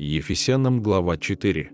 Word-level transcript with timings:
Ефесянам 0.00 0.80
глава 0.80 1.16
4. 1.16 1.72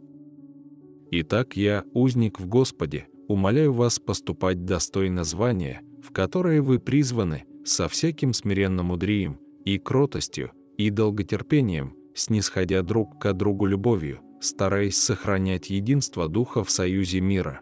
Итак, 1.11 1.59
я, 1.59 1.84
узник 1.93 2.41
в 2.41 2.47
Господе, 2.47 3.07
умоляю 3.29 3.75
вас 3.75 3.99
поступать 3.99 4.65
достойно 4.65 5.25
звания, 5.25 5.83
в 6.03 6.11
которое 6.11 6.62
вы 6.62 6.79
призваны, 6.79 7.45
со 7.66 7.87
всяким 7.87 8.32
смиренным 8.32 8.87
мудрием 8.87 9.38
и 9.66 9.76
кротостью, 9.76 10.52
и 10.79 10.88
долготерпением, 10.88 11.96
снисходя 12.14 12.80
друг 12.80 13.21
к 13.21 13.30
другу 13.34 13.66
любовью, 13.66 14.21
стараясь 14.41 14.96
сохранять 14.96 15.68
единство 15.68 16.27
Духа 16.27 16.64
в 16.64 16.70
союзе 16.70 17.20
мира. 17.20 17.61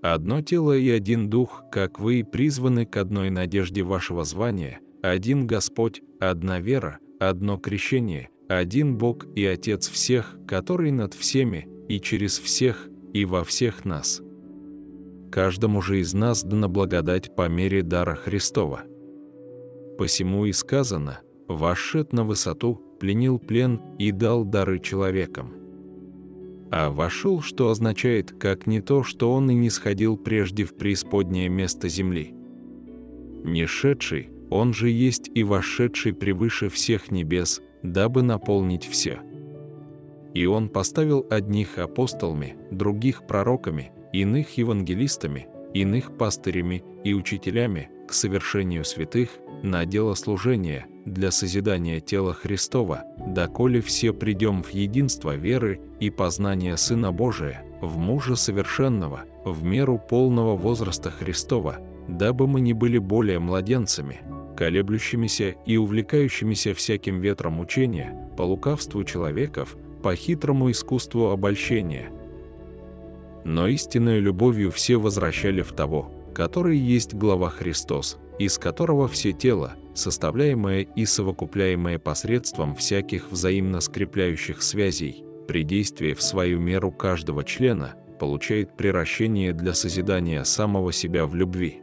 Одно 0.00 0.40
тело 0.40 0.74
и 0.74 0.88
один 0.88 1.28
Дух, 1.28 1.64
как 1.70 2.00
вы 2.00 2.24
призваны 2.24 2.86
к 2.86 2.96
одной 2.96 3.28
надежде 3.28 3.82
вашего 3.82 4.24
звания, 4.24 4.80
один 5.02 5.46
Господь, 5.46 6.00
одна 6.20 6.58
вера, 6.58 7.00
одно 7.20 7.58
крещение, 7.58 8.30
один 8.58 8.96
Бог 8.96 9.26
и 9.36 9.44
Отец 9.44 9.88
всех, 9.88 10.36
который 10.46 10.90
над 10.90 11.14
всеми, 11.14 11.68
и 11.88 12.00
через 12.00 12.38
всех, 12.38 12.88
и 13.12 13.24
во 13.24 13.44
всех 13.44 13.84
нас. 13.84 14.22
Каждому 15.30 15.80
же 15.80 16.00
из 16.00 16.12
нас 16.14 16.42
дана 16.42 16.68
благодать 16.68 17.34
по 17.34 17.48
мере 17.48 17.82
дара 17.82 18.14
Христова. 18.14 18.82
Посему 19.98 20.46
и 20.46 20.52
сказано, 20.52 21.20
«Вошед 21.48 22.12
на 22.12 22.24
высоту, 22.24 22.80
пленил 23.00 23.38
плен 23.38 23.80
и 23.98 24.10
дал 24.10 24.44
дары 24.44 24.78
человекам». 24.78 25.54
А 26.70 26.90
вошел, 26.90 27.42
что 27.42 27.68
означает, 27.68 28.32
как 28.32 28.66
не 28.66 28.80
то, 28.80 29.02
что 29.02 29.32
он 29.32 29.50
и 29.50 29.54
не 29.54 29.68
сходил 29.68 30.16
прежде 30.16 30.64
в 30.64 30.74
преисподнее 30.74 31.50
место 31.50 31.88
земли. 31.88 32.34
Не 33.44 33.66
шедший, 33.66 34.30
он 34.50 34.72
же 34.72 34.88
есть 34.88 35.30
и 35.34 35.44
вошедший 35.44 36.14
превыше 36.14 36.68
всех 36.70 37.10
небес, 37.10 37.60
дабы 37.82 38.22
наполнить 38.22 38.86
все. 38.86 39.20
И 40.34 40.46
он 40.46 40.68
поставил 40.68 41.26
одних 41.30 41.78
апостолами, 41.78 42.56
других 42.70 43.26
пророками, 43.26 43.92
иных 44.12 44.56
евангелистами, 44.56 45.48
иных 45.74 46.16
пастырями 46.16 46.82
и 47.04 47.14
учителями 47.14 47.90
к 48.08 48.12
совершению 48.12 48.84
святых 48.84 49.30
на 49.62 49.84
дело 49.84 50.14
служения 50.14 50.86
для 51.04 51.30
созидания 51.30 52.00
тела 52.00 52.32
Христова, 52.32 53.04
доколе 53.26 53.80
все 53.80 54.12
придем 54.12 54.62
в 54.62 54.70
единство 54.70 55.34
веры 55.34 55.80
и 56.00 56.10
познания 56.10 56.76
Сына 56.76 57.12
Божия, 57.12 57.64
в 57.80 57.98
мужа 57.98 58.36
совершенного, 58.36 59.24
в 59.44 59.64
меру 59.64 59.98
полного 59.98 60.56
возраста 60.56 61.10
Христова, 61.10 61.78
дабы 62.08 62.46
мы 62.46 62.60
не 62.60 62.72
были 62.72 62.98
более 62.98 63.38
младенцами, 63.38 64.20
колеблющимися 64.56 65.54
и 65.66 65.76
увлекающимися 65.76 66.72
всяким 66.72 67.20
ветром 67.20 67.60
учения, 67.60 68.28
по 68.36 68.42
лукавству 68.42 69.04
человеков, 69.04 69.76
по 70.02 70.14
хитрому 70.14 70.70
искусству 70.70 71.30
обольщения. 71.30 72.10
Но 73.44 73.66
истинной 73.68 74.20
любовью 74.20 74.70
все 74.70 74.96
возвращали 74.96 75.62
в 75.62 75.72
того, 75.72 76.10
который 76.34 76.76
есть 76.78 77.14
глава 77.14 77.50
Христос, 77.50 78.18
из 78.38 78.58
которого 78.58 79.08
все 79.08 79.32
тело, 79.32 79.74
составляемое 79.94 80.80
и 80.96 81.04
совокупляемое 81.04 81.98
посредством 81.98 82.74
всяких 82.74 83.30
взаимно 83.30 83.80
скрепляющих 83.80 84.62
связей, 84.62 85.24
при 85.48 85.64
действии 85.64 86.14
в 86.14 86.22
свою 86.22 86.60
меру 86.60 86.92
каждого 86.92 87.44
члена, 87.44 87.94
получает 88.18 88.76
приращение 88.76 89.52
для 89.52 89.74
созидания 89.74 90.44
самого 90.44 90.92
себя 90.92 91.26
в 91.26 91.34
любви. 91.34 91.82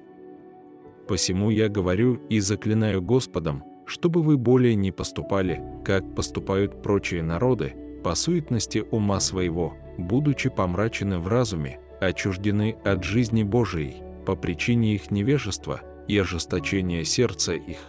Посему 1.09 1.49
я 1.49 1.69
говорю 1.69 2.21
и 2.29 2.39
заклинаю 2.39 3.01
Господом, 3.01 3.63
чтобы 3.87 4.21
вы 4.21 4.37
более 4.37 4.75
не 4.75 4.91
поступали, 4.91 5.59
как 5.83 6.13
поступают 6.13 6.83
прочие 6.83 7.23
народы, 7.23 7.73
по 8.03 8.13
суетности 8.13 8.85
ума 8.91 9.19
своего, 9.19 9.73
будучи 9.97 10.51
помрачены 10.51 11.17
в 11.17 11.27
разуме, 11.27 11.79
отчуждены 11.99 12.77
от 12.85 13.03
жизни 13.03 13.41
Божией, 13.41 14.03
по 14.27 14.35
причине 14.35 14.93
их 14.93 15.09
невежества 15.09 15.81
и 16.07 16.15
ожесточения 16.15 17.03
сердца 17.03 17.53
их. 17.53 17.79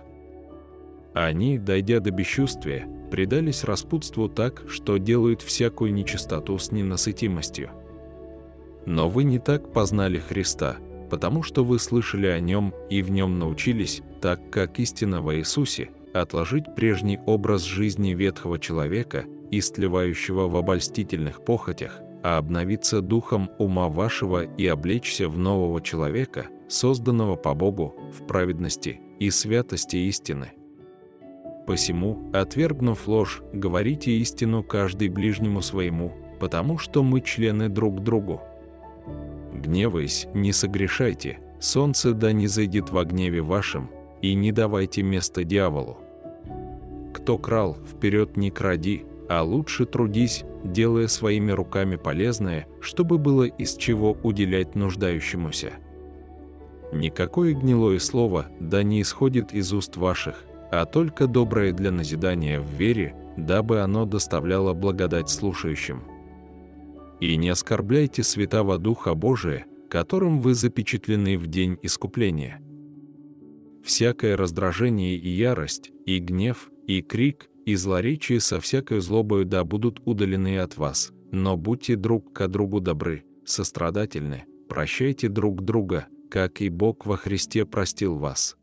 Они, 1.12 1.58
дойдя 1.58 2.00
до 2.00 2.12
бесчувствия, 2.12 2.88
предались 3.10 3.64
распутству 3.64 4.30
так, 4.30 4.64
что 4.66 4.96
делают 4.96 5.42
всякую 5.42 5.92
нечистоту 5.92 6.58
с 6.58 6.72
ненасытимостью. 6.72 7.68
Но 8.86 9.10
вы 9.10 9.24
не 9.24 9.38
так 9.38 9.74
познали 9.74 10.16
Христа– 10.16 10.78
потому 11.10 11.42
что 11.42 11.64
вы 11.64 11.78
слышали 11.78 12.26
о 12.26 12.40
нем 12.40 12.72
и 12.88 13.02
в 13.02 13.10
нем 13.10 13.38
научились, 13.38 14.00
так 14.20 14.50
как 14.50 14.78
истина 14.78 15.20
во 15.20 15.34
Иисусе, 15.36 15.90
отложить 16.14 16.74
прежний 16.74 17.18
образ 17.26 17.62
жизни 17.62 18.14
ветхого 18.14 18.58
человека, 18.58 19.24
истлевающего 19.50 20.48
в 20.48 20.56
обольстительных 20.56 21.44
похотях, 21.44 22.00
а 22.22 22.38
обновиться 22.38 23.00
духом 23.00 23.50
ума 23.58 23.88
вашего 23.88 24.44
и 24.44 24.66
облечься 24.66 25.28
в 25.28 25.36
нового 25.36 25.80
человека, 25.80 26.46
созданного 26.68 27.36
по 27.36 27.54
Богу 27.54 27.94
в 28.12 28.26
праведности 28.26 29.00
и 29.18 29.30
святости 29.30 29.96
истины. 29.96 30.52
Посему, 31.66 32.30
отвергнув 32.32 33.06
ложь, 33.06 33.42
говорите 33.52 34.12
истину 34.12 34.62
каждый 34.62 35.08
ближнему 35.08 35.62
своему, 35.62 36.12
потому 36.38 36.78
что 36.78 37.02
мы 37.02 37.20
члены 37.20 37.68
друг 37.68 38.02
другу. 38.02 38.40
Гневаясь, 39.60 40.26
не 40.32 40.52
согрешайте, 40.52 41.38
солнце 41.60 42.14
да 42.14 42.32
не 42.32 42.46
зайдет 42.46 42.90
во 42.90 43.04
гневе 43.04 43.42
вашем, 43.42 43.90
и 44.22 44.34
не 44.34 44.52
давайте 44.52 45.02
место 45.02 45.44
дьяволу. 45.44 45.98
Кто 47.12 47.36
крал, 47.36 47.76
вперед 47.86 48.36
не 48.36 48.50
кради, 48.50 49.04
а 49.28 49.42
лучше 49.42 49.84
трудись, 49.84 50.44
делая 50.64 51.08
своими 51.08 51.52
руками 51.52 51.96
полезное, 51.96 52.66
чтобы 52.80 53.18
было 53.18 53.44
из 53.44 53.76
чего 53.76 54.16
уделять 54.22 54.74
нуждающемуся. 54.74 55.72
Никакое 56.92 57.54
гнилое 57.54 57.98
слово 57.98 58.46
да 58.58 58.82
не 58.82 59.02
исходит 59.02 59.52
из 59.52 59.72
уст 59.72 59.96
ваших, 59.96 60.44
а 60.72 60.86
только 60.86 61.26
доброе 61.26 61.72
для 61.72 61.90
назидания 61.90 62.60
в 62.60 62.66
вере, 62.66 63.14
дабы 63.36 63.80
оно 63.80 64.06
доставляло 64.06 64.72
благодать 64.72 65.28
слушающим 65.28 66.02
и 67.20 67.36
не 67.36 67.50
оскорбляйте 67.50 68.22
святого 68.22 68.78
Духа 68.78 69.14
Божия, 69.14 69.66
которым 69.88 70.40
вы 70.40 70.54
запечатлены 70.54 71.36
в 71.36 71.46
день 71.46 71.78
искупления. 71.82 72.62
Всякое 73.84 74.36
раздражение 74.36 75.16
и 75.16 75.28
ярость, 75.28 75.90
и 76.06 76.18
гнев, 76.18 76.70
и 76.86 77.02
крик, 77.02 77.50
и 77.66 77.74
злоречие 77.74 78.40
со 78.40 78.60
всякой 78.60 79.00
злобою 79.00 79.44
да 79.44 79.64
будут 79.64 80.00
удалены 80.04 80.58
от 80.58 80.76
вас, 80.76 81.12
но 81.30 81.56
будьте 81.56 81.96
друг 81.96 82.32
к 82.32 82.48
другу 82.48 82.80
добры, 82.80 83.24
сострадательны, 83.44 84.44
прощайте 84.68 85.28
друг 85.28 85.62
друга, 85.62 86.06
как 86.30 86.60
и 86.60 86.68
Бог 86.68 87.06
во 87.06 87.16
Христе 87.16 87.66
простил 87.66 88.16
вас. 88.16 88.56